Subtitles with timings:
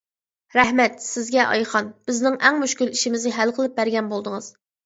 [0.53, 4.53] رەھمەت سىزگە، ئايخان، بىزنىڭ ئەڭ مۈشكۈل ئىشىمىزنى ھەل قىلىپ بەرگەن بولدىڭىز.